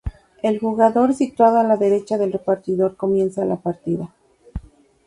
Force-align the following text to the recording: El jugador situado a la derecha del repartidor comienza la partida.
El 0.41 0.57
jugador 0.59 1.13
situado 1.13 1.59
a 1.59 1.63
la 1.63 1.77
derecha 1.77 2.17
del 2.17 2.31
repartidor 2.31 2.95
comienza 2.97 3.45
la 3.45 3.57
partida. 3.57 4.09